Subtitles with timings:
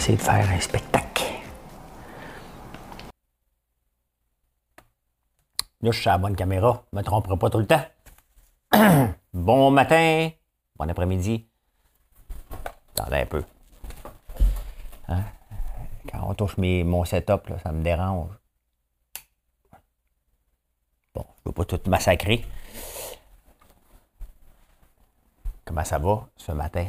[0.00, 1.24] Essayer de faire un spectacle.
[5.82, 6.84] Là, je suis à la bonne caméra.
[6.90, 7.84] Je ne me tromperai pas tout le temps.
[9.34, 10.30] bon matin,
[10.76, 11.46] bon après-midi.
[12.94, 13.44] Attendez un peu.
[15.08, 15.22] Hein?
[16.10, 18.30] Quand on touche mes, mon setup, ça me dérange.
[21.14, 22.46] Bon, je ne veux pas tout massacrer.
[25.66, 26.86] Comment ça va ce matin?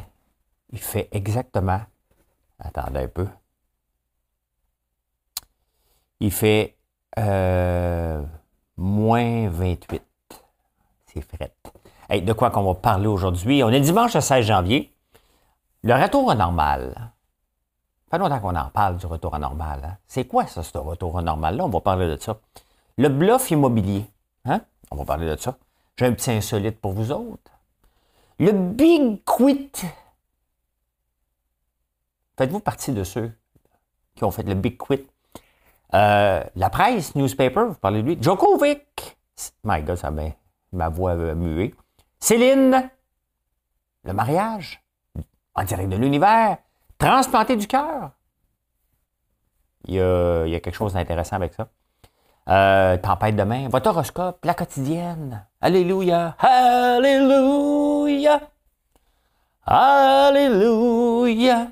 [0.71, 1.81] Il fait exactement
[2.61, 3.27] Attendez un peu.
[6.19, 6.77] Il fait
[7.17, 8.23] euh,
[8.77, 10.01] moins 28.
[11.07, 11.51] C'est fret.
[12.21, 13.63] de quoi qu'on va parler aujourd'hui?
[13.63, 14.93] On est dimanche 16 janvier.
[15.83, 17.11] Le retour à normal.
[18.11, 19.81] Fait longtemps qu'on en parle du retour à normal.
[19.83, 19.97] Hein?
[20.05, 21.65] C'est quoi ça, ce retour à normal-là?
[21.65, 22.37] On va parler de ça.
[22.97, 24.05] Le bluff immobilier.
[24.45, 24.61] Hein?
[24.91, 25.57] On va parler de ça.
[25.97, 27.51] J'ai un petit insolite pour vous autres.
[28.37, 29.71] Le big quit
[32.37, 33.31] Faites-vous partie de ceux
[34.15, 35.07] qui ont fait le big quit?
[35.93, 38.17] Euh, la presse, newspaper, vous parlez de lui.
[38.21, 39.17] Djokovic.
[39.63, 40.29] My God, ça m'a,
[40.71, 41.75] ma voix a mué.
[42.19, 42.89] Céline.
[44.03, 44.81] Le mariage?
[45.55, 46.57] En direct de l'univers?
[46.97, 48.11] Transplanter du cœur?
[49.85, 51.67] Il y, a, quelque chose d'intéressant avec ça.
[52.47, 53.67] Euh, tempête de main.
[53.69, 54.45] Votre horoscope.
[54.45, 55.45] La quotidienne.
[55.59, 56.35] Alléluia.
[56.39, 58.39] Alléluia.
[59.65, 61.71] Alléluia.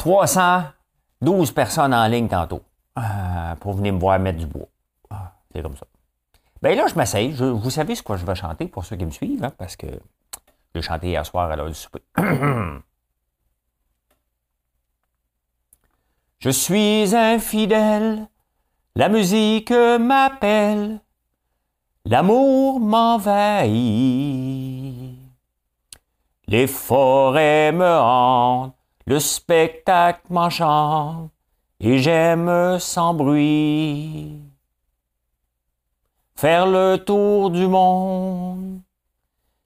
[0.00, 2.62] 312 personnes en ligne tantôt
[2.98, 4.66] euh, pour venir me voir mettre du bois.
[5.10, 5.84] Ah, c'est comme ça.
[6.62, 7.32] Bien là, je m'essaye.
[7.32, 9.86] vous savez ce que je vais chanter pour ceux qui me suivent, hein, parce que
[10.74, 12.00] j'ai chanté hier soir à l'heure du souper.
[16.38, 18.26] je suis infidèle,
[18.96, 21.00] la musique m'appelle,
[22.06, 23.70] l'amour m'envahit.
[26.46, 28.79] Les forêts me hantent,
[29.10, 31.32] le spectacle m'enchante
[31.80, 34.40] et j'aime sans bruit.
[36.36, 38.78] Faire le tour du monde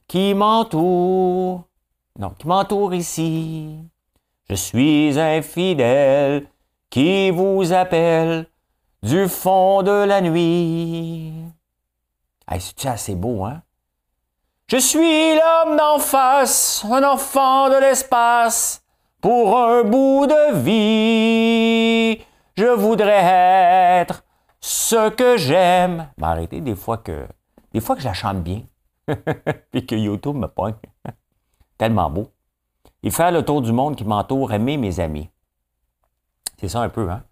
[0.09, 1.65] qui m'entoure,
[2.19, 3.81] non, qui m'entoure ici.
[4.49, 6.47] Je suis infidèle
[6.89, 8.47] qui vous appelle
[9.03, 11.35] du fond de la nuit.
[12.59, 13.61] c'est assez beau, hein?
[14.69, 18.84] Je suis l'homme d'en face, un enfant de l'espace,
[19.25, 22.23] pour un bout de vie,
[22.59, 23.25] je voudrais
[24.03, 24.23] être
[24.61, 26.11] ce que j'aime.
[26.19, 27.27] Mais arrêtez des fois que
[27.73, 28.61] des fois que je la chante bien,
[29.71, 30.75] puis que YouTube me pogne.
[31.79, 32.33] Tellement beau.
[33.03, 35.31] Et faire le tour du monde qui m'entoure, aimer mes amis.
[36.61, 37.23] C'est ça un peu, hein,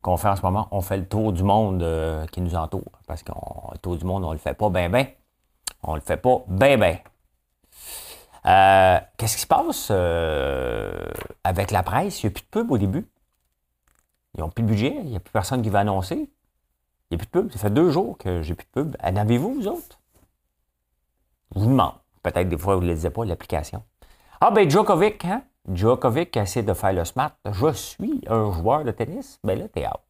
[0.00, 0.68] qu'on fait en ce moment.
[0.70, 2.90] On fait le tour du monde euh, qui nous entoure.
[3.06, 3.32] Parce que
[3.70, 5.08] le tour du monde, on le fait pas bien, bien.
[5.82, 6.96] On le fait pas bien, bien.
[8.46, 10.92] Euh, qu'est-ce qui se passe euh,
[11.44, 12.22] avec la presse?
[12.22, 13.06] Il n'y a plus de pub au début.
[14.34, 14.94] Ils n'ont plus de budget.
[15.00, 16.16] Il n'y a plus personne qui va annoncer.
[16.16, 16.28] Il
[17.10, 17.52] n'y a plus de pub.
[17.52, 18.96] Ça fait deux jours que j'ai plus de pub.
[19.02, 19.98] En avez-vous, vous autres?
[21.54, 21.94] Je vous demande.
[22.22, 23.82] Peut-être des fois, vous ne le disiez pas, l'application.
[24.40, 25.42] Ah, ben Djokovic, hein?
[25.72, 27.32] Djokovic essaie de faire le smart.
[27.50, 29.38] Je suis un joueur de tennis.
[29.44, 30.00] Ben là, t'es out.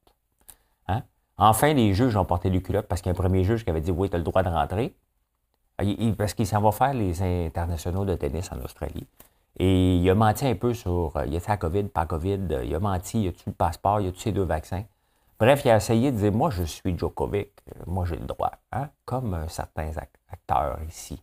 [0.89, 1.03] Hein?
[1.37, 3.71] Enfin, les juges ont porté le culotte parce qu'il y a un premier juge qui
[3.71, 4.95] avait dit oui, tu as le droit de rentrer.
[5.79, 5.83] Ah,
[6.17, 9.07] parce qu'il s'en va faire les internationaux de tennis en Australie.
[9.59, 12.75] Et il a menti un peu sur, euh, il a à COVID, pas COVID, il
[12.75, 14.85] a menti, il a-tu le passeport, il a-tu ces deux vaccins.
[15.39, 17.51] Bref, il a essayé de dire, moi, je suis Djokovic,
[17.87, 18.89] moi, j'ai le droit, hein?
[19.05, 19.91] comme euh, certains
[20.31, 21.23] acteurs ici.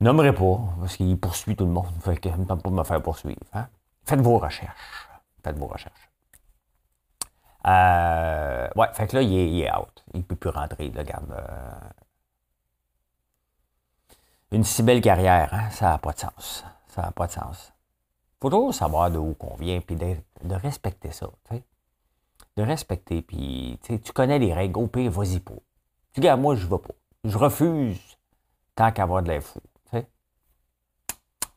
[0.00, 3.02] Nommerai pas, parce qu'il poursuit tout le monde, fait que ne pas de me faire
[3.02, 3.40] poursuivre.
[3.54, 3.66] Hein?
[4.04, 5.08] Faites vos recherches.
[5.42, 6.10] Faites vos recherches.
[7.66, 10.04] Euh, ouais, fait que là, il est, out.
[10.12, 11.34] Il ne peut plus rentrer, là, regarde
[14.52, 15.70] une si belle carrière, hein?
[15.70, 16.64] ça n'a pas de sens.
[16.88, 17.72] Ça n'a pas de sens.
[18.34, 21.28] Il faut toujours savoir de où on vient, puis de, respecter ça.
[22.56, 25.54] De respecter, puis tu connais les règles, au pire, vas-y pas.
[26.12, 26.94] Tu dis, moi, je ne vais pas.
[27.24, 27.98] Je refuse
[28.74, 29.60] tant qu'avoir de l'info.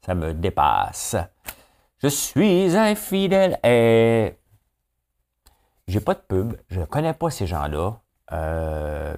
[0.05, 1.15] Ça me dépasse.
[2.01, 4.33] Je suis infidèle et
[5.87, 7.99] j'ai pas de pub, je ne connais pas ces gens-là.
[8.31, 9.15] Euh,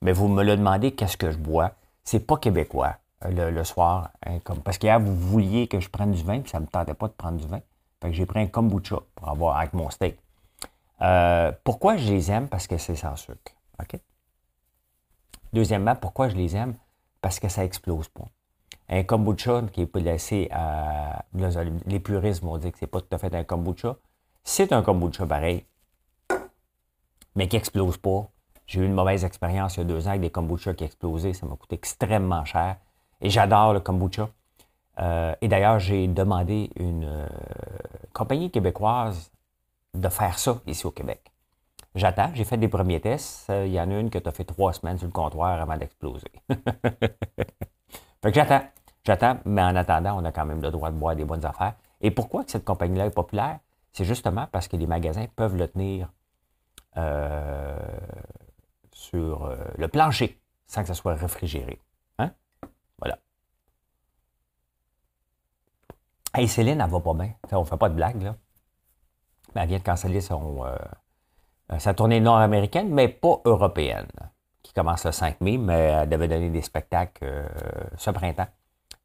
[0.00, 1.72] mais vous me le demandez, qu'est-ce que je bois?
[2.08, 2.96] C'est pas québécois.
[3.22, 4.10] le, soir.
[4.24, 6.68] Hein, comme, parce qu'hier, vous vouliez que je prenne du vin, puis ça ne me
[6.68, 7.60] tentait pas de prendre du vin.
[8.00, 10.18] Fait que j'ai pris un kombucha pour avoir avec mon steak.
[11.02, 12.48] Euh, pourquoi je les aime?
[12.48, 13.52] Parce que c'est sans sucre.
[13.80, 14.00] OK?
[15.52, 16.76] Deuxièmement, pourquoi je les aime?
[17.20, 18.24] Parce que ça explose pas.
[18.88, 21.26] Un kombucha qui est laissé à.
[21.86, 23.96] Les puristes vont dire que c'est pas tout à fait un kombucha.
[24.44, 25.66] C'est un kombucha pareil,
[27.34, 28.30] mais qui explose pas.
[28.68, 31.32] J'ai eu une mauvaise expérience il y a deux ans avec des kombucha qui explosaient.
[31.32, 32.76] Ça m'a coûté extrêmement cher.
[33.22, 34.28] Et j'adore le kombucha.
[35.00, 37.26] Euh, et d'ailleurs, j'ai demandé une euh,
[38.12, 39.32] compagnie québécoise
[39.94, 41.32] de faire ça ici au Québec.
[41.94, 43.48] J'attends, j'ai fait des premiers tests.
[43.48, 45.76] Il y en a une que tu as fait trois semaines sur le comptoir avant
[45.78, 46.30] d'exploser.
[46.50, 47.10] fait
[48.22, 48.62] que j'attends,
[49.02, 51.72] j'attends, mais en attendant, on a quand même le droit de boire des bonnes affaires.
[52.02, 53.60] Et pourquoi cette compagnie-là est populaire?
[53.92, 56.12] C'est justement parce que les magasins peuvent le tenir
[59.14, 61.80] euh, sur le plancher sans que ça soit réfrigéré.
[66.34, 67.32] Hey, Céline, elle va pas bien.
[67.52, 68.36] on fait pas de blague, là.
[69.54, 70.76] Mais elle vient de canceller son, euh,
[71.72, 74.06] euh, sa tournée nord-américaine, mais pas européenne,
[74.62, 77.48] qui commence le 5 mai, mais elle devait donner des spectacles euh,
[77.96, 78.46] ce printemps.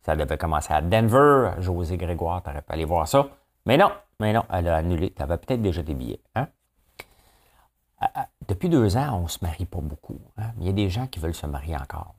[0.01, 1.53] Ça devait commencer à Denver.
[1.59, 3.25] José Grégoire, t'aurais pu aller voir ça.
[3.65, 5.11] Mais non, mais non, elle a annulé.
[5.11, 6.21] Tu avais peut-être déjà des billets.
[6.35, 6.49] Hein?
[8.47, 10.19] Depuis deux ans, on ne se marie pas beaucoup.
[10.37, 10.51] Hein?
[10.59, 12.15] Il y a des gens qui veulent se marier encore.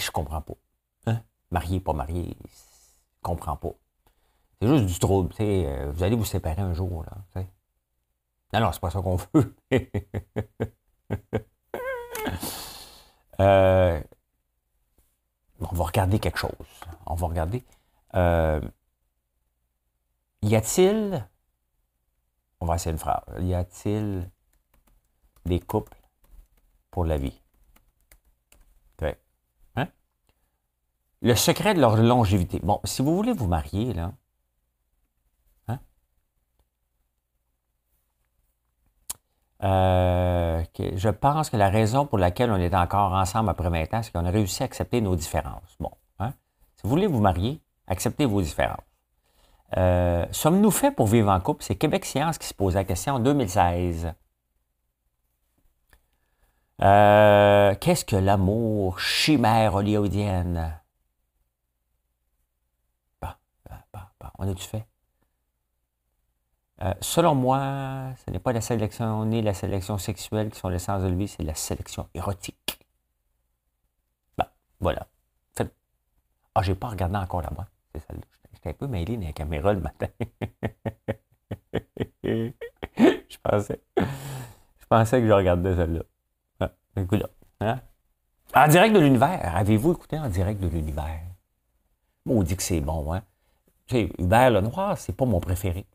[0.00, 0.54] Je comprends pas.
[1.06, 1.22] Hein?
[1.50, 3.72] Marié, pas marié, je comprends pas.
[4.60, 5.34] C'est juste du trouble.
[5.40, 7.04] Euh, vous allez vous séparer un jour.
[7.04, 7.44] Là,
[8.52, 9.56] non, non, c'est pas ça qu'on veut.
[13.40, 14.02] Euh,
[15.60, 16.50] on va regarder quelque chose.
[17.06, 17.64] On va regarder.
[18.14, 18.60] Euh,
[20.42, 21.26] y a-t-il,
[22.60, 24.30] on va essayer une phrase, y a-t-il
[25.46, 25.96] des couples
[26.90, 27.40] pour la vie?
[31.22, 32.60] Le secret de leur longévité.
[32.62, 34.12] Bon, si vous voulez vous marier, là,
[35.68, 35.78] hein?
[39.62, 44.02] Euh, je pense que la raison pour laquelle on est encore ensemble après 20 ans,
[44.02, 45.76] c'est qu'on a réussi à accepter nos différences.
[45.78, 46.32] Bon, hein?
[46.76, 48.89] si vous voulez vous marier, acceptez vos différences.
[49.76, 51.62] Euh, sommes-nous faits pour vivre en couple?
[51.64, 54.12] C'est Québec Science qui se pose la question en 2016.
[56.82, 60.80] Euh, qu'est-ce que l'amour chimère hollywoodienne?
[64.38, 64.86] On a-tu fait?
[66.82, 71.02] Euh, selon moi, ce n'est pas la sélection ni la sélection sexuelle qui sont l'essence
[71.02, 72.80] de la vie, c'est la sélection érotique.
[74.38, 74.46] Bon,
[74.80, 75.06] voilà.
[76.54, 77.68] Ah, j'ai pas regardé encore là-bas.
[77.92, 78.39] C'est celle-là.
[78.60, 80.08] J'étais un peu mêlé dans la caméra le matin.
[82.22, 82.52] je
[83.42, 83.80] pensais.
[83.96, 86.02] Je pensais que je regardais celle-là.
[86.60, 87.30] Ah, écoute là.
[87.60, 87.80] Hein?
[88.54, 89.56] En direct de l'univers.
[89.56, 91.22] Avez-vous écouté en direct de l'univers?
[92.26, 93.22] On dit que c'est bon, hein?
[93.88, 95.86] sais, Hubert Lenoir, c'est pas mon préféré.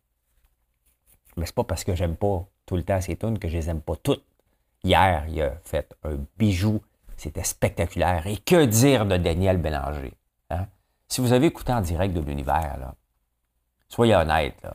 [1.37, 3.69] Mais c'est pas parce que j'aime pas tout le temps ces tunes que je les
[3.69, 4.25] aime pas toutes.
[4.83, 6.81] Hier, il a fait un bijou.
[7.15, 8.25] C'était spectaculaire.
[8.27, 10.13] Et que dire de Daniel Bélanger?
[11.15, 12.91] Si vous avez écouté en direct de l'univers,
[13.87, 14.67] soyez honnête.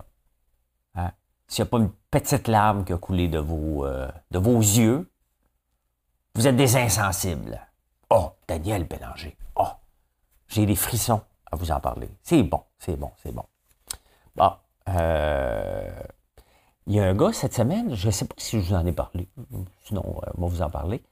[0.94, 1.10] Hein?
[1.46, 4.58] S'il n'y a pas une petite larme qui a coulé de vos, euh, de vos
[4.58, 5.12] yeux,
[6.34, 7.60] vous êtes des insensibles.
[8.08, 9.36] Oh, Daniel Bélanger.
[9.54, 9.68] Oh,
[10.48, 11.20] j'ai des frissons
[11.52, 12.08] à vous en parler.
[12.22, 13.44] C'est bon, c'est bon, c'est bon.
[14.34, 14.52] Bon,
[14.88, 15.90] euh,
[16.86, 18.86] il y a un gars cette semaine, je ne sais pas si je vous en
[18.86, 19.28] ai parlé,
[19.82, 21.04] sinon euh, on va vous en parler.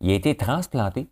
[0.00, 1.08] Il a été transplanté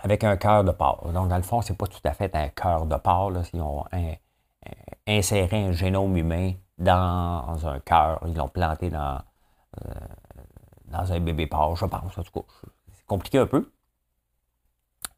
[0.00, 1.12] avec un cœur de porc.
[1.12, 3.32] Donc, dans le fond, c'est pas tout à fait un cœur de porc.
[3.52, 3.84] Ils ont
[5.06, 8.20] inséré un génome humain dans un cœur.
[8.26, 9.20] Ils l'ont planté dans,
[9.84, 9.90] euh,
[10.86, 12.18] dans un bébé porc, je pense.
[12.18, 12.46] En tout cas,
[12.92, 13.70] c'est compliqué un peu.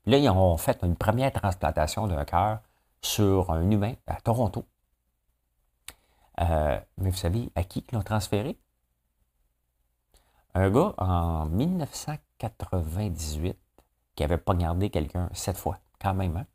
[0.06, 2.58] Là, ils ont fait une première transplantation d'un cœur
[3.00, 4.64] sur un humain à Toronto.
[6.40, 8.58] Euh, mais vous savez à qui ils l'ont transféré?
[10.54, 13.58] Un gars en 1998
[14.14, 16.36] qui n'avait pas gardé quelqu'un sept fois, quand même.
[16.36, 16.46] Hein?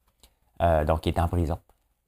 [0.61, 1.59] Euh, donc, il est en prison.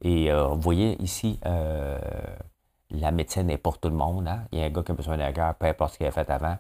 [0.01, 4.27] Et euh, vous voyez ici, la médecine est pour tout le monde.
[4.27, 4.45] Hein?
[4.51, 6.11] Il y a un gars qui a besoin d'un cœur, peu importe ce qu'il a
[6.11, 6.57] fait avant.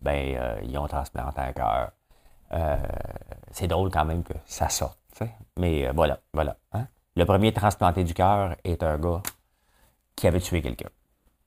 [0.00, 1.92] Ben, ils ont transplanté un cœur
[2.54, 2.76] euh,
[3.50, 4.98] c'est drôle quand même que ça sorte.
[5.58, 6.56] Mais euh, voilà, voilà.
[6.72, 6.86] Hein.
[7.16, 9.22] Le premier transplanté du cœur est un gars
[10.16, 10.88] qui avait tué quelqu'un.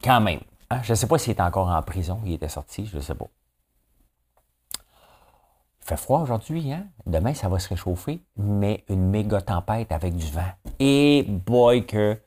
[0.04, 0.40] Quand même.
[0.70, 0.82] Hein.
[0.84, 2.20] Je ne sais pas s'il est encore en prison.
[2.26, 3.28] Il était sorti, je ne sais pas.
[5.86, 6.88] Fait froid aujourd'hui, hein?
[7.06, 10.50] Demain, ça va se réchauffer, mais une méga tempête avec du vent.
[10.80, 12.20] Et boy que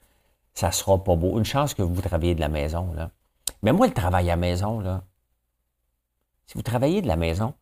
[0.54, 1.38] ça sera pas beau.
[1.38, 3.10] Une chance que vous travaillez de la maison, là.
[3.64, 5.02] Mais moi, le travail à la maison, là,
[6.46, 7.52] Si vous travaillez de la maison,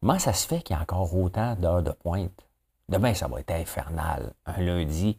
[0.00, 2.46] comment ça se fait qu'il y a encore autant d'heures de pointe?
[2.88, 4.32] Demain, ça va être infernal.
[4.46, 5.18] Un lundi,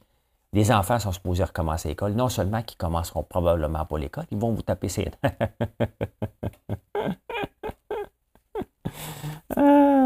[0.54, 2.14] les enfants sont supposés recommencer l'école.
[2.14, 5.12] Non seulement qu'ils commenceront probablement pas l'école, ils vont vous taper ses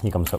[0.00, 0.38] C'est comme ça.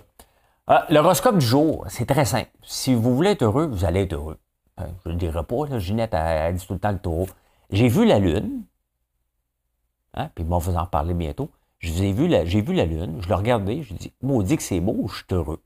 [0.68, 2.50] Ah, l'horoscope du jour, c'est très simple.
[2.64, 4.40] Si vous voulez être heureux, vous allez être heureux.
[4.78, 7.28] Hein, je ne le dirai pas, Ginette a, dit tout le temps le taureau.
[7.70, 8.64] J'ai vu la lune,
[10.14, 11.50] hein, puis bon, on va en parler bientôt.
[11.80, 15.08] J'ai vu, la, vu la lune, je l'ai regardé, je dis, maudit que c'est beau,
[15.08, 15.62] je suis heureux.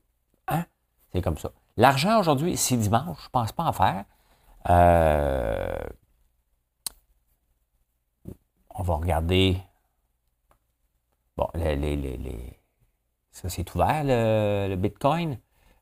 [0.48, 0.64] Hein?
[1.12, 1.50] C'est comme ça.
[1.76, 4.04] L'argent aujourd'hui, c'est dimanche, je ne pense pas en faire.
[4.70, 5.76] Euh,
[8.74, 9.58] on va regarder.
[11.36, 12.55] Bon, les, les, les,
[13.36, 15.38] ça c'est ouvert, le, Bitcoin.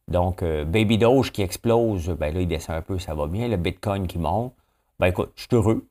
[0.08, 3.46] Donc, euh, Baby Doge qui explose, ben là, il descend un peu, ça va bien.
[3.46, 4.52] Le Bitcoin qui monte.
[4.98, 5.86] Ben écoute, je suis heureux.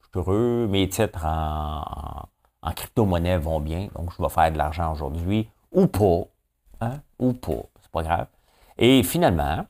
[0.00, 0.66] Je suis heureux.
[0.68, 2.28] Mes titres en,
[2.76, 3.88] crypto-monnaie vont bien.
[3.96, 5.48] Donc, je vais faire de l'argent aujourd'hui.
[5.72, 6.24] Ou pas.
[6.82, 7.00] Hein?
[7.18, 7.62] Ou pas.
[7.80, 8.26] C'est pas grave.
[8.76, 9.64] Et finalement,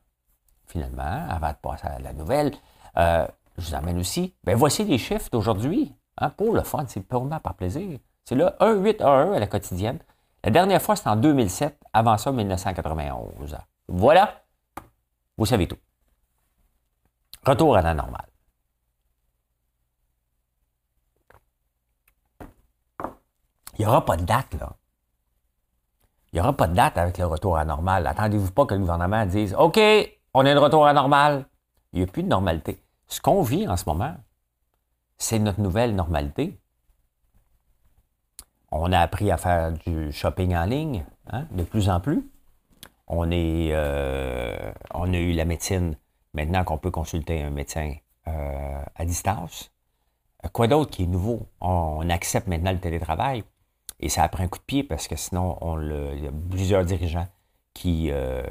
[0.67, 2.51] finalement, avant de passer à la nouvelle,
[2.97, 3.27] euh,
[3.59, 5.95] je vous amène aussi, ben voici les chiffres d'aujourd'hui.
[6.19, 7.99] Hein, pour le fun, c'est purement par plaisir.
[8.25, 10.01] C'est le 1-8-1 à la quotidienne.
[10.45, 11.79] La dernière fois, c'était en 2007.
[11.93, 13.57] Avant ça, 1991.
[13.89, 14.45] Voilà.
[15.37, 15.77] Vous savez tout.
[17.45, 18.27] Retour à la normale.
[23.79, 24.77] Il n'y aura pas de date, là.
[26.33, 28.07] Il n'y aura pas de date avec le retour à normal.
[28.07, 29.79] Attendez-vous pas que le gouvernement dise OK,
[30.35, 31.47] on est de retour à normal.
[31.93, 32.83] Il n'y a plus de normalité.
[33.07, 34.17] Ce qu'on vit en ce moment,
[35.19, 36.59] c'est notre nouvelle normalité.
[38.75, 42.27] On a appris à faire du shopping en ligne, hein, de plus en plus.
[43.07, 45.99] On, euh, a eu la médecine
[46.33, 47.95] maintenant qu'on peut consulter un médecin
[48.29, 49.71] euh, à distance.
[50.55, 51.49] Quoi d'autre qui est nouveau?
[51.61, 53.45] On accepte maintenant le télétravail.
[54.01, 56.87] Et ça a un coup de pied parce que sinon, on il y a plusieurs
[56.87, 57.29] dirigeants
[57.75, 58.43] qui ne euh,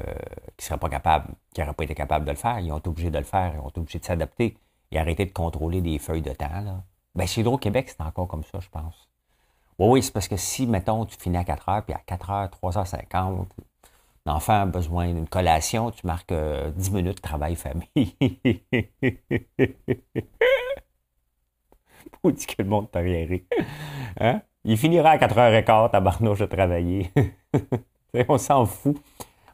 [0.56, 2.60] seraient pas capables, qui n'auraient pas été capables de le faire.
[2.60, 4.56] Ils ont été obligés de le faire, ils ont été obligés de s'adapter
[4.92, 6.60] et arrêter de contrôler des feuilles de temps.
[6.60, 6.84] Là.
[7.16, 9.11] Ben, chez Hydro-Québec, c'est encore comme ça, je pense.
[9.84, 12.48] Oui, c'est parce que si, mettons, tu finis à 4 heures, puis à 4 heures,
[12.62, 13.46] 3h50,
[14.26, 17.88] l'enfant a besoin d'une collation, tu marques 10 euh, minutes de travail famille.
[22.22, 23.26] Pour dire que le monde t'a rien
[24.20, 24.42] Hein?
[24.62, 27.10] Il finira à 4h15, tabarnouche, de travailler.
[28.28, 28.96] on s'en fout.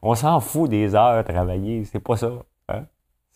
[0.02, 1.86] On s'en fout des heures à travailler.
[1.86, 2.32] C'est pas ça.
[2.68, 2.84] Hein?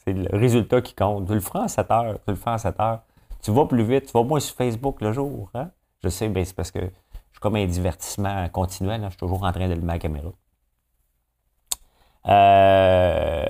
[0.04, 1.26] C'est le résultat qui compte.
[1.26, 2.18] Tu le feras en 7 heures.
[2.26, 3.00] Tu le fais en 7 heures.
[3.40, 4.04] Tu vas plus vite.
[4.08, 5.48] Tu vas moins sur Facebook le jour.
[5.54, 5.70] Hein?
[6.02, 9.02] Je sais, mais c'est parce que je suis comme un divertissement continuel.
[9.04, 10.32] Je suis toujours en train d'allumer ma caméra.
[12.26, 13.44] Euh,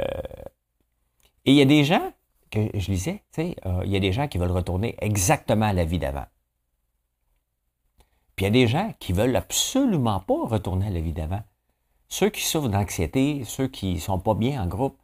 [1.44, 2.12] et il y a des gens,
[2.50, 5.85] que je disais, euh, il y a des gens qui veulent retourner exactement à la
[5.85, 6.26] vie d'avant.
[8.37, 11.42] Puis il y a des gens qui veulent absolument pas retourner à la vie d'avant.
[12.09, 14.97] Ceux qui souffrent d'anxiété, ceux qui sont pas bien en groupe,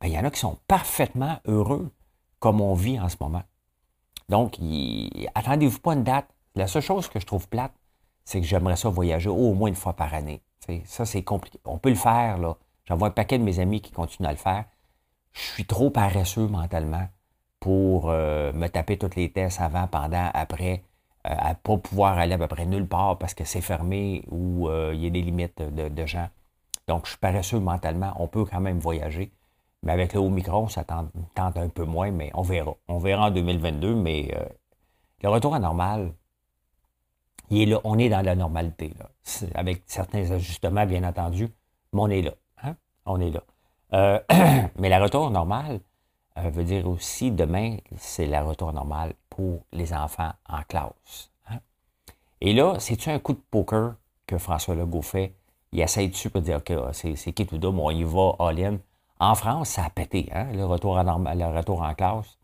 [0.00, 1.90] ben, il y en a qui sont parfaitement heureux
[2.38, 3.42] comme on vit en ce moment.
[4.28, 4.58] Donc,
[5.34, 6.28] attendez-vous pas une date.
[6.56, 7.72] La seule chose que je trouve plate,
[8.24, 10.42] c'est que j'aimerais ça voyager au moins une fois par année.
[10.84, 11.58] ça, c'est compliqué.
[11.64, 12.56] On peut le faire, là.
[12.86, 14.64] J'en vois un paquet de mes amis qui continuent à le faire.
[15.32, 17.08] Je suis trop paresseux mentalement
[17.60, 20.82] pour euh, me taper tous les tests avant, pendant, après.
[21.26, 24.24] Euh, à ne pas pouvoir aller à peu près nulle part parce que c'est fermé
[24.30, 26.28] ou euh, il y a des limites de, gens.
[26.88, 28.12] Donc, je suis paresseux mentalement.
[28.16, 29.30] On peut quand même voyager.
[29.82, 32.74] Mais avec le Omicron, ça tente, un peu moins, mais on verra.
[32.88, 34.34] On verra en 2022, mais
[35.22, 36.12] le retour à normal,
[37.50, 37.80] il est là.
[37.84, 38.94] On est dans la normalité.
[39.54, 41.48] Avec certains ajustements, bien entendu,
[41.92, 42.32] mais on est là.
[42.62, 42.76] Hein?
[43.06, 43.42] On est là.
[44.78, 45.80] mais le retour normal
[46.36, 51.30] veut dire aussi demain, c'est le retour normal pour les enfants en classe.
[51.50, 51.58] Hein?
[52.40, 53.94] Et là, c'est-tu un coup de poker
[54.26, 55.34] que François Legault fait?
[55.72, 58.78] Il essaie dessus pour dire, OK, ah, c'est qui tout d'homme, on y va all-in.
[59.18, 62.38] En France, ça a pété, hein, le, retour à le retour en classe.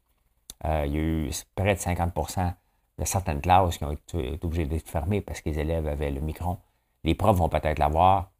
[0.65, 2.13] Euh, il y a eu près de 50
[2.99, 6.21] de certaines classes qui ont été, obligées d'être fermées parce que les élèves avaient le
[6.21, 6.59] micron.
[7.05, 8.31] Les profs vont peut-être l'avoir.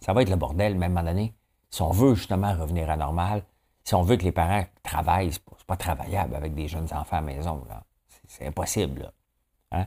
[0.00, 1.34] Ça va être le bordel, même à un donné.
[1.70, 3.42] Si on veut justement revenir à normal,
[3.84, 7.20] si on veut que les parents travaillent, c'est pas, travaillable avec des jeunes enfants à
[7.20, 7.64] la maison.
[8.26, 9.12] C'est impossible.
[9.72, 9.86] Hein?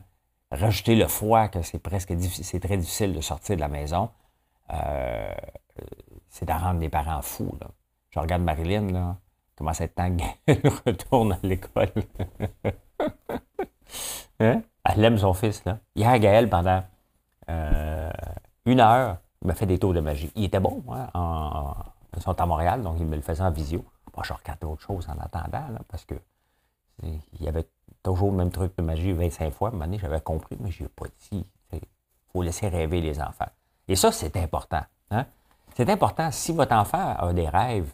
[0.51, 4.09] Rajouter le froid, que c'est presque c'est très difficile de sortir de la maison,
[4.73, 5.35] euh,
[6.29, 7.57] c'est de rendre les parents fous.
[7.59, 7.67] Là.
[8.09, 9.17] Je regarde Marilyn, là,
[9.55, 11.91] comment ça temps qu'elle retourne à l'école?
[14.39, 14.61] hein?
[14.83, 15.63] Elle aime son fils.
[15.65, 15.79] Là.
[15.95, 16.83] Hier, Gaël, pendant
[17.49, 18.11] euh,
[18.65, 20.31] une heure, il m'a fait des tours de magie.
[20.35, 21.73] Il était bon, hein,
[22.15, 23.85] ils sont à Montréal, donc il me le faisait en visio.
[24.15, 26.15] Moi, je regarde autre chose en attendant, parce que
[27.03, 27.67] Il y avait
[28.01, 29.69] toujours le même truc de magie 25 fois.
[29.69, 31.45] À un moment donné, j'avais compris, mais je n'ai pas dit.
[31.73, 31.79] Il
[32.31, 33.49] faut laisser rêver les enfants.
[33.87, 34.81] Et ça, c'est important.
[35.11, 35.25] Hein?
[35.75, 36.31] C'est important.
[36.31, 37.93] Si votre enfant a des rêves,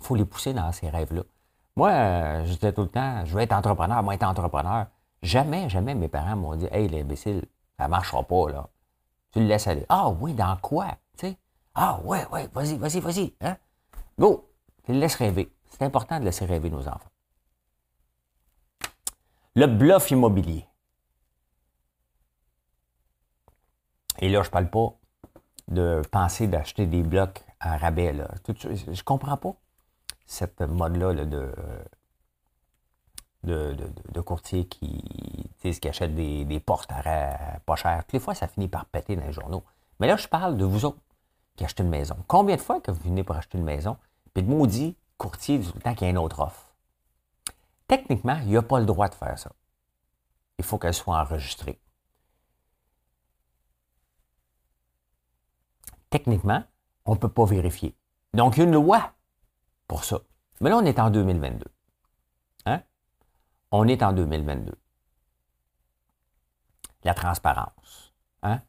[0.00, 1.22] il faut les pousser dans ces rêves-là.
[1.76, 4.86] Moi, euh, je disais tout le temps, je veux être entrepreneur, moi, être entrepreneur.
[5.22, 7.44] Jamais, jamais mes parents m'ont dit, hey, l'imbécile,
[7.78, 8.68] ça ne marchera pas, là.
[9.32, 9.84] Tu le laisses aller.
[9.88, 10.96] Ah oui, dans quoi?
[11.78, 13.34] Ah ouais, ouais, vas-y, vas-y, vas-y.
[13.42, 13.58] Hein?
[14.18, 14.50] Go!
[14.84, 15.52] Tu le laisses rêver.
[15.68, 17.10] C'est important de laisser rêver nos enfants.
[19.54, 20.66] Le bluff immobilier.
[24.20, 24.94] Et là, je ne parle pas
[25.68, 28.14] de penser d'acheter des blocs à rabais.
[28.14, 28.28] Là.
[28.48, 29.54] je ne comprends pas
[30.24, 31.52] cette mode-là de,
[33.46, 33.76] de,
[34.12, 38.02] de, courtier qui, qui achète des, des portes à, pas cher.
[38.04, 39.62] Toutes les fois, ça finit par péter dans les journaux.
[40.00, 40.98] Mais là, je parle de vous autres
[41.56, 42.16] qui achetez une maison.
[42.26, 43.96] Combien de fois que vous venez pour acheter une maison,
[44.34, 46.74] puis de maudit courtier le temps qu'il y a une autre offre?
[47.88, 49.52] Techniquement, il n'a pas le droit de faire ça.
[50.58, 51.78] Il faut qu'elle soit enregistrée.
[56.10, 56.62] Techniquement,
[57.04, 57.94] on ne peut pas vérifier.
[58.34, 59.12] Donc, il y a une loi
[59.86, 60.20] pour ça.
[60.60, 61.64] Mais là, on est en 2022.
[63.78, 64.72] On est en 2022.
[67.04, 68.14] La transparence.
[68.42, 68.60] Hein?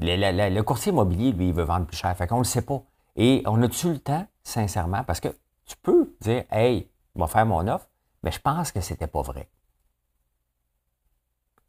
[0.00, 2.16] Le, courtier immobilier, lui, il veut vendre plus cher.
[2.16, 2.82] Fait qu'on ne le sait pas.
[3.16, 5.28] Et on a-tu le temps, sincèrement, parce que
[5.66, 7.86] tu peux dire, hey, je vais faire mon offre,
[8.22, 9.46] mais je pense que c'était pas vrai.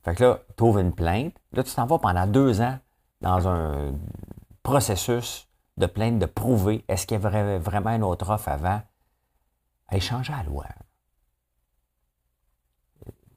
[0.03, 1.33] Fait que là, tu ouvres une plainte.
[1.51, 2.79] Là, tu t'en vas pendant deux ans
[3.19, 3.93] dans un
[4.63, 8.81] processus de plainte de prouver est-ce qu'il y avait vraiment une autre offre avant.
[9.89, 10.67] Elle changer la loi.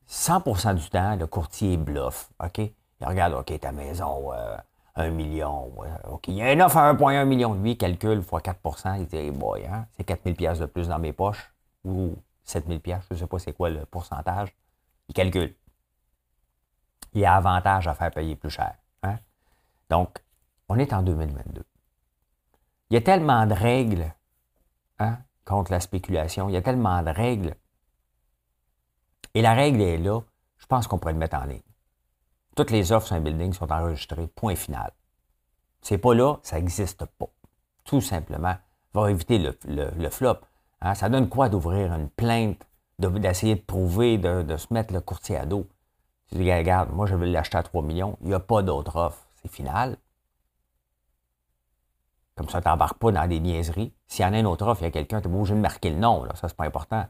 [0.09, 2.31] 100% du temps, le courtier bluffe.
[2.43, 2.59] OK?
[2.59, 4.57] Il regarde, OK, ta maison, euh,
[4.97, 5.73] 1 million.
[6.09, 7.55] OK, il y a une offre à 1,1 million.
[7.55, 10.99] Lui, il calcule fois 4% il dit, boy, hein, c'est 4 000 de plus dans
[10.99, 11.53] mes poches
[11.85, 14.55] ou 7 000 je ne sais pas c'est quoi le pourcentage.
[15.09, 15.55] Il calcule.
[17.13, 18.75] Il y a avantage à faire payer plus cher.
[19.03, 19.19] Hein?
[19.91, 20.23] Donc,
[20.69, 21.65] on est en 2022.
[22.91, 24.13] Il y a tellement de règles
[24.99, 26.49] hein, contre la spéculation.
[26.49, 27.55] Il y a tellement de règles.
[29.35, 30.21] Et la règle est là.
[30.59, 31.61] Je pense qu'on pourrait le mettre en ligne.
[32.57, 34.29] Toutes les offres sur un building sont enregistrées.
[34.29, 34.93] Point final.
[35.83, 37.29] C'est pas là, ça n'existe pas.
[37.85, 38.55] Tout simplement.
[38.95, 40.39] Va éviter le, flop.
[40.81, 40.95] Hein.
[40.95, 42.65] Ça donne quoi d'ouvrir une plainte,
[42.99, 45.67] d'essayer de, prouver, de, se mettre le courtier à dos?
[46.29, 48.97] Tu dis, regarde, moi je veux l'acheter à 3 millions, il n'y a pas d'autre
[48.97, 49.27] offre.
[49.43, 49.99] C'est final.
[52.37, 53.93] Comme ça, tu n'embarques pas dans des niaiseries.
[54.07, 55.61] S'il y en a une autre offre, il y a quelqu'un, tu es obligé de
[55.61, 57.07] marquer le nom, là, ça, c'est pas important.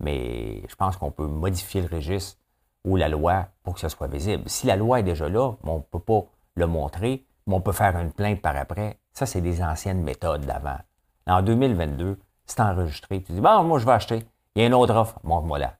[0.00, 2.38] Mais je pense qu'on peut modifier le registre
[2.84, 4.48] ou la loi pour que ce soit visible.
[4.48, 7.72] Si la loi est déjà là, on ne peut pas le montrer, mais on peut
[7.72, 8.98] faire une plainte par après.
[9.12, 10.78] Ça, c'est des anciennes méthodes d'avant.
[11.26, 13.22] En 2022, c'est enregistré.
[13.22, 14.24] Tu dis, bon, moi, je vais acheter.
[14.54, 15.76] Il y a une autre offre, montre-moi là.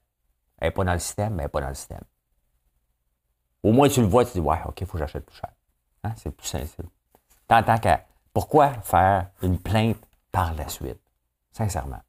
[0.59, 2.03] Elle n'est pas dans le système, mais elle n'est pas dans le système.
[3.63, 5.49] Au moins, tu le vois, tu dis, ouais, OK, il faut que j'achète plus cher.
[6.03, 6.13] Hein?
[6.15, 6.51] C'est plus.
[7.47, 9.97] Tant, tant qu'à pourquoi faire une plainte
[10.31, 11.01] par la suite?
[11.51, 12.01] Sincèrement.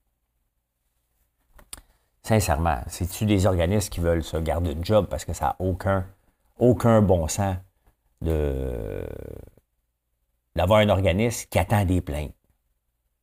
[2.23, 6.07] Sincèrement, c'est-tu des organismes qui veulent se garder une job parce que ça n'a aucun,
[6.59, 7.57] aucun bon sens
[8.21, 9.05] de,
[10.55, 12.35] d'avoir un organisme qui attend des plaintes?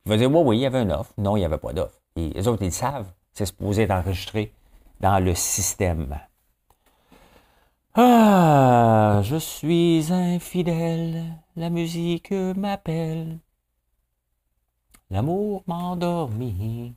[0.05, 1.13] Vont dire, oui, oui, il y avait une offre.
[1.17, 1.99] Non, il n'y avait pas d'offre.
[2.15, 3.11] Et les autres, ils le savent.
[3.33, 4.53] C'est supposé être enregistré
[4.99, 6.19] dans le système.
[7.95, 11.23] Ah, je suis infidèle,
[11.55, 13.39] la musique m'appelle.
[15.09, 16.95] L'amour m'endormit.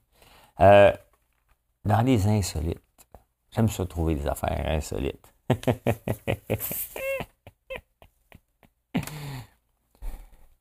[0.61, 0.93] Euh,
[1.85, 2.81] dans les insolites.
[3.51, 5.35] J'aime ça trouver des affaires insolites.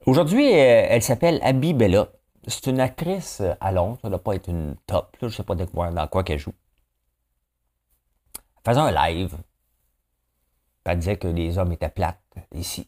[0.06, 2.10] Aujourd'hui, euh, elle s'appelle Abby Bella.
[2.48, 4.00] C'est une actrice à Londres.
[4.02, 5.16] Ça ne doit pas être une top.
[5.22, 6.54] Je ne sais pas dans quoi qu'elle joue.
[8.36, 9.38] Elle faisait un live
[10.86, 12.20] elle disait que les hommes étaient plates
[12.54, 12.88] ici.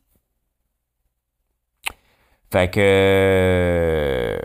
[2.52, 4.40] Fait que.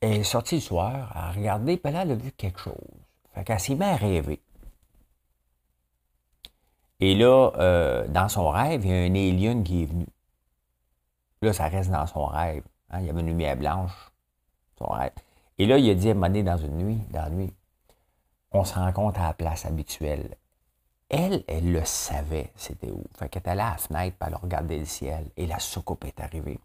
[0.00, 2.74] Elle est sortie le soir, elle a regardé, puis là, elle a vu quelque chose.
[3.34, 4.40] Fait qu'elle s'est mise à rêver.
[7.00, 10.06] Et là, euh, dans son rêve, il y a un alien qui est venu.
[11.42, 12.64] Là, ça reste dans son rêve.
[12.90, 13.00] Hein.
[13.00, 13.92] Il y avait une lumière blanche.
[14.78, 15.12] Son rêve.
[15.58, 17.52] Et là, il a dit à un dans une nuit, dans la nuit,
[18.52, 20.36] on se rencontre à la place habituelle.
[21.08, 23.04] Elle, elle le savait, c'était où.
[23.16, 26.04] Fait qu'elle est allée à la fenêtre, puis elle regardait le ciel, et la soucoupe
[26.04, 26.58] est arrivée.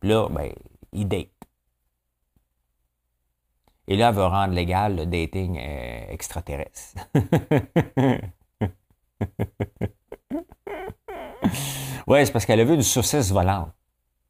[0.00, 0.52] Puis là, ben,
[0.92, 1.28] il date.
[3.88, 6.94] Et là, elle veut rendre légal le dating euh, extraterrestre.
[12.06, 13.72] oui, c'est parce qu'elle a vu une saucisse volante.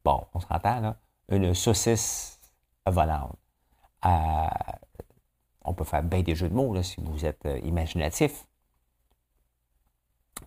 [0.03, 0.97] Bon, on s'entend, là?
[1.29, 2.39] Une saucisse
[2.85, 3.37] volante.
[4.05, 4.47] Euh,
[5.63, 8.47] on peut faire bien des jeux de mots là, si vous êtes euh, imaginatif.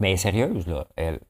[0.00, 0.88] Mais sérieuse, là.
[0.96, 1.20] Elle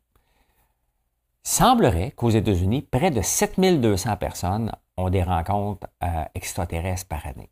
[1.43, 5.87] semblerait qu'aux États-Unis, près de 7200 personnes ont des rencontres
[6.35, 7.51] extraterrestres par année.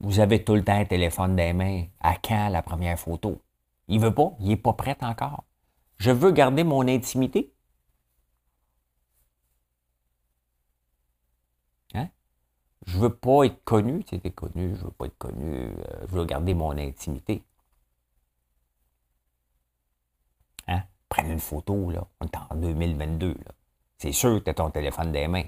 [0.00, 1.84] Vous avez tout le temps un téléphone des mains.
[2.00, 3.42] À quand la première photo?
[3.86, 5.44] Il veut pas, il n'est pas prêt encore.
[5.98, 7.52] Je veux garder mon intimité.
[11.94, 12.08] Hein?
[12.86, 14.02] Je veux pas être connu.
[14.04, 15.44] Tu sais, connu, je veux pas être connu.
[15.44, 17.44] Euh, je veux garder mon intimité.
[20.66, 20.82] Hein?
[21.10, 22.06] Prenne une photo, là.
[22.20, 23.36] On est en 2022,
[23.98, 25.44] C'est sûr que tu as ton téléphone des mains.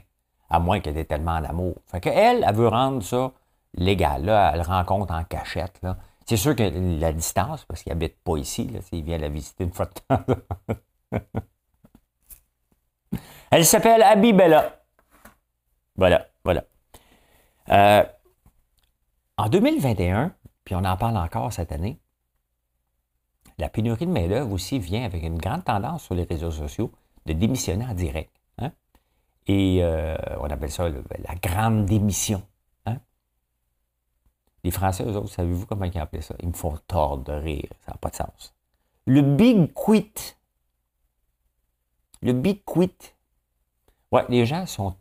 [0.50, 1.76] À moins que tu aies tellement d'amour.
[1.86, 3.32] Fait qu'elle, elle veut rendre ça
[3.74, 4.24] légal.
[4.24, 5.80] Là, elle rencontre en cachette.
[6.26, 6.62] C'est sûr que
[7.00, 9.92] la distance, parce qu'il n'habite pas ici, là, il vient la visiter une fois de
[10.08, 10.24] temps.
[13.50, 14.82] Elle s'appelle Abibella.
[15.96, 16.64] Voilà, voilà.
[17.68, 18.02] Euh,
[19.36, 22.00] en 2021, puis on en parle encore cette année,
[23.58, 26.92] la pénurie de main-d'œuvre aussi vient avec une grande tendance sur les réseaux sociaux
[27.26, 28.32] de démissionner en direct.
[28.58, 28.72] Hein.
[29.46, 32.42] Et euh, on appelle ça la grande démission.
[34.64, 36.34] Les Français, eux autres, savez-vous comment ils appellent ça?
[36.40, 37.68] Ils me font tordre de rire.
[37.84, 38.54] Ça n'a pas de sens.
[39.06, 40.36] Le big quit.
[42.20, 43.14] Le big quit.
[44.12, 44.94] Ouais, les gens sont.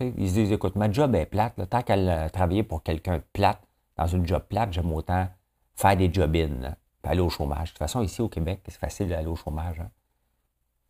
[0.00, 1.68] Ils se disent, écoute, ma job est plate.
[1.68, 3.60] tant qu'elle a travaillé pour quelqu'un de plate,
[3.96, 5.28] dans une job plate, j'aime autant
[5.74, 7.68] faire des job-ins, aller au chômage.
[7.68, 9.80] De toute façon, ici au Québec, c'est facile d'aller au chômage.
[9.80, 9.90] Hein.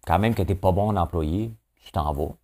[0.07, 2.35] Quand même que tu n'es pas bon employé, tu t'en vas,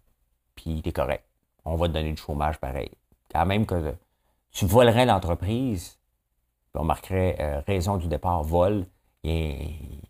[0.54, 1.24] puis tu es correct.
[1.64, 2.90] On va te donner du chômage pareil.
[3.32, 3.94] Quand même que
[4.54, 5.98] tu volerais l'entreprise,
[6.74, 8.86] on marquerait euh, raison du départ, vol,
[9.24, 10.00] il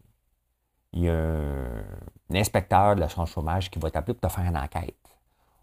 [0.92, 1.84] y a, un,
[2.32, 4.94] inspecteur de l'assurance chômage qui va t'appeler pour te faire une enquête.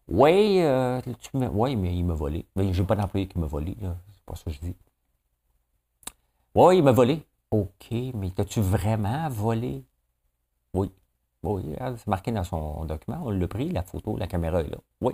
[0.08, 1.00] Oui, euh,
[1.34, 2.46] mais il m'a volé.
[2.56, 4.76] Mais j'ai pas d'employé qui m'a volé, c'est pas ça que je dis.
[6.56, 7.24] Oui, il m'a volé.
[7.52, 9.86] OK, mais t'as-tu vraiment volé?
[10.74, 10.92] Oui.
[11.44, 11.64] Oui,
[11.98, 14.78] c'est marqué dans son document, on l'a pris, la photo, la caméra est là.
[15.02, 15.14] Oui.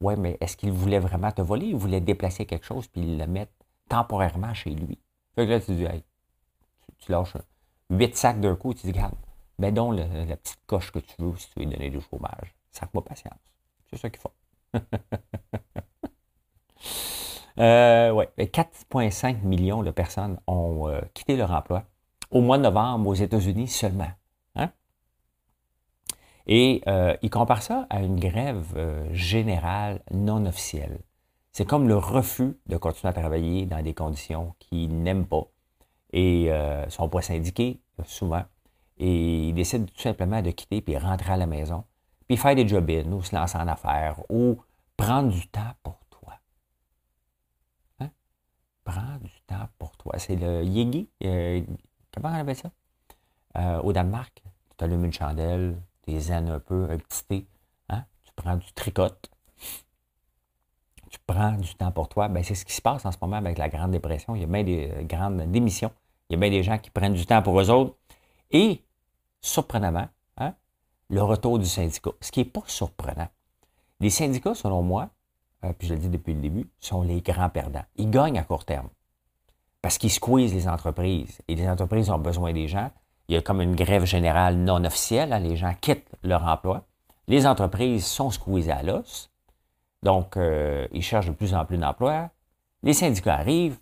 [0.00, 1.66] Oui, mais est-ce qu'il voulait vraiment te voler?
[1.66, 3.52] Il voulait déplacer quelque chose puis le mettre
[3.88, 4.98] temporairement chez lui?
[5.34, 6.02] Fait que là, tu dis, hey,
[6.98, 7.36] tu, lâches
[7.90, 9.14] huit sacs d'un coup, tu dis, regarde,
[9.58, 12.54] mets donc la petite coche que tu veux si tu veux donner du chômage.
[12.70, 13.38] Sac-moi patience.
[13.90, 14.32] C'est ça qu'il faut.
[17.58, 18.28] euh, ouais.
[18.38, 21.84] 4,5 millions de personnes ont euh, quitté leur emploi
[22.30, 24.10] au mois de novembre aux États-Unis seulement.
[26.46, 31.00] Et euh, il compare ça à une grève euh, générale non officielle.
[31.52, 35.44] C'est comme le refus de continuer à travailler dans des conditions qu'ils n'aiment pas
[36.12, 38.44] et euh, sont pas syndiqués souvent.
[38.98, 41.84] Et ils décident tout simplement de quitter puis rentrer à la maison,
[42.28, 44.58] puis faire des job ou se lancer en affaires ou
[44.96, 46.34] prendre du temps pour toi.
[48.00, 48.10] Hein?
[48.84, 50.14] Prendre du temps pour toi.
[50.18, 51.08] C'est le Yegi.
[52.14, 52.70] comment on appelle ça?
[53.82, 54.42] au Danemark,
[54.76, 57.46] tu allumes une chandelle, tu zen un peu, un petit thé,
[57.88, 58.04] hein?
[58.24, 59.30] tu prends du tricote,
[61.10, 62.28] tu prends du temps pour toi.
[62.28, 64.34] Ben, c'est ce qui se passe en ce moment avec la Grande Dépression.
[64.34, 65.90] Il y a bien des euh, grandes démissions.
[66.28, 67.96] Il y a bien des gens qui prennent du temps pour eux autres.
[68.50, 68.82] Et,
[69.40, 70.54] surprenamment, hein,
[71.08, 72.10] le retour du syndicat.
[72.20, 73.28] Ce qui n'est pas surprenant.
[74.00, 75.10] Les syndicats, selon moi,
[75.64, 77.84] euh, puis je le dis depuis le début, sont les grands perdants.
[77.96, 78.88] Ils gagnent à court terme.
[79.82, 81.40] Parce qu'ils squeezent les entreprises.
[81.48, 82.90] Et les entreprises ont besoin des gens
[83.28, 86.84] il y a comme une grève générale non officielle, hein, les gens quittent leur emploi.
[87.28, 89.30] Les entreprises sont squeezées à l'os,
[90.02, 92.30] donc euh, ils cherchent de plus en plus d'emplois.
[92.82, 93.78] Les syndicats arrivent,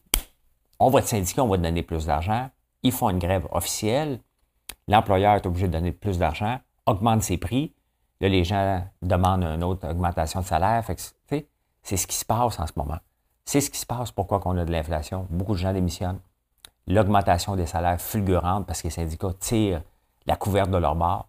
[0.78, 2.48] on va te syndiquer, on va te donner plus d'argent.
[2.82, 4.20] Ils font une grève officielle.
[4.88, 7.74] L'employeur est obligé de donner plus d'argent, augmente ses prix.
[8.20, 10.84] Là, les gens demandent une autre augmentation de salaire.
[11.82, 12.98] c'est ce qui se passe en ce moment.
[13.44, 15.26] C'est ce qui se passe pourquoi on a de l'inflation?
[15.28, 16.20] Beaucoup de gens démissionnent
[16.86, 19.82] l'augmentation des salaires fulgurante parce que les syndicats tirent
[20.26, 21.28] la couverte de leur bord.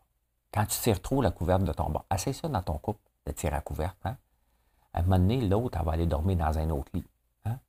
[0.54, 3.32] Quand tu tires trop la couverte de ton bord, assez ça dans ton couple, de
[3.32, 3.98] tirer la couverte.
[4.06, 4.18] Hein?
[4.94, 7.06] À un moment donné, l'autre, elle va aller dormir dans un autre lit.
[7.46, 7.60] Hein?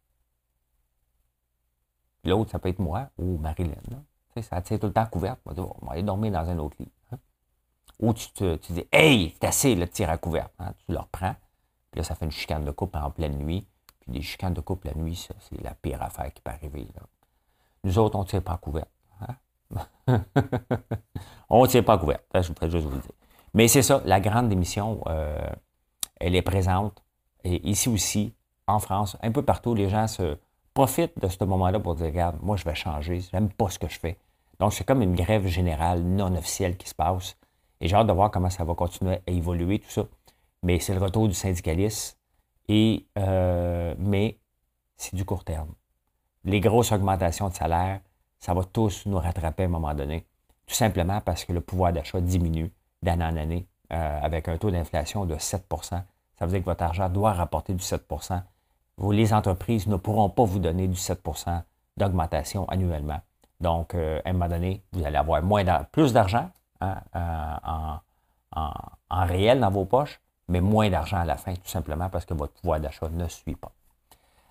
[2.25, 3.75] L'autre, ça peut être moi ou Marilyn.
[3.91, 4.43] Là.
[4.43, 5.41] Ça tire tout le temps couverte.
[5.45, 6.93] On va aller dormir dans un autre lit.
[7.11, 7.19] Hein?
[7.99, 10.53] Ou tu, te, tu dis Hey, c'est assez le tirer à couverte.
[10.59, 10.75] Hein?
[10.87, 11.35] Tu le reprends.
[11.91, 13.67] Puis là, ça fait une chicane de couple en pleine nuit.
[14.01, 16.87] Puis des chicanes de couple la nuit, ça, c'est la pire affaire qui peut arriver.
[17.87, 18.87] Nous autres, on ne tire pas couvert.
[19.21, 19.37] Hein?
[21.49, 22.19] on ne tire pas couvert.
[22.35, 23.13] Je voudrais juste vous le dire.
[23.55, 25.49] Mais c'est ça, la grande démission, euh,
[26.17, 27.01] elle est présente.
[27.45, 28.35] Et ici aussi,
[28.67, 30.37] en France, un peu partout, les gens se
[30.75, 33.89] profitent de ce moment-là pour dire, regarde, moi, je vais changer, j'aime pas ce que
[33.89, 34.19] je fais.
[34.59, 37.37] Donc, c'est comme une grève générale non officielle qui se passe.
[37.81, 40.07] Et j'ai hâte de voir comment ça va continuer à évoluer, tout ça.
[40.65, 42.17] Mais c'est le retour du syndicalisme.
[42.69, 44.41] Et, euh, mais
[44.97, 45.73] c'est du court terme.
[46.47, 47.99] Les grosses augmentations de salaire,
[48.39, 50.25] ça va tous nous rattraper à un moment donné,
[50.65, 54.71] tout simplement parce que le pouvoir d'achat diminue d'année en année euh, avec un taux
[54.71, 56.05] d'inflation de 7% Ça
[56.41, 58.07] veut dire que votre argent doit rapporter du 7
[58.97, 61.63] vous, Les entreprises ne pourront pas vous donner du 7%
[61.97, 63.21] d'augmentation annuellement.
[63.61, 65.43] Donc, euh, à un moment donné, vous allez avoir
[65.91, 66.49] plus d'argent
[66.81, 67.99] hein, en,
[69.11, 72.35] en, réel dans vos poches, mais moins d'argent à la fin, tout simplement parce que
[72.35, 73.73] votre pouvoir d'achat ne suit pas.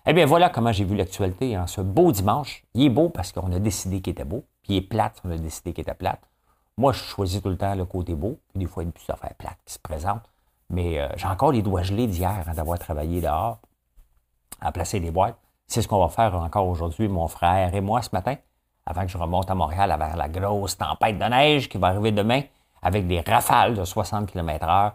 [0.08, 2.62] Eh bien, voilà comment j'ai vu l'actualité en ce beau dimanche.
[2.74, 5.32] Il est beau parce qu'on a décidé qu'il était beau, puis il est plate, on
[5.32, 6.20] a décidé qu'il était plate.
[6.76, 8.90] Moi, je choisis tout le temps le côté beau, puis des fois, il y a
[8.90, 10.22] une petite affaire plate qui se présente.
[10.70, 13.58] Mais euh, j'ai encore les doigts gelés d'hier d'avoir travaillé dehors
[14.60, 15.38] à placer des boîtes.
[15.66, 18.36] C'est ce qu'on va faire encore aujourd'hui, mon frère et moi, ce matin,
[18.86, 22.12] avant que je remonte à Montréal avec la grosse tempête de neige qui va arriver
[22.12, 22.42] demain
[22.80, 24.92] avec des rafales de 60 km/h.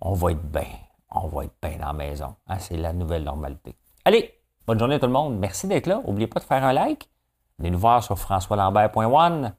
[0.00, 0.66] On va être bien.
[1.12, 2.34] On va être bien dans la maison.
[2.48, 3.76] Hein, c'est la nouvelle normalité.
[4.04, 4.34] Allez,
[4.66, 5.38] bonne journée tout le monde.
[5.38, 6.02] Merci d'être là.
[6.06, 7.08] N'oubliez pas de faire un like.
[7.58, 9.54] Venez nous voir sur françoislambert.one.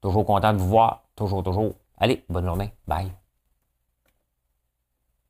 [0.00, 1.08] Toujours content de vous voir.
[1.16, 1.74] Toujours, toujours.
[1.98, 2.72] Allez, bonne journée.
[2.86, 3.12] Bye.